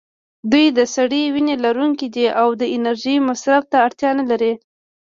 دوی 0.51 0.65
د 0.77 0.79
سړې 0.95 1.23
وینې 1.33 1.55
لرونکي 1.65 2.07
دي 2.15 2.25
او 2.41 2.49
د 2.61 2.63
انرژۍ 2.75 3.15
مصرف 3.29 3.63
ته 3.71 3.77
اړتیا 3.87 4.11
نه 4.19 4.25
لري. 4.31 4.53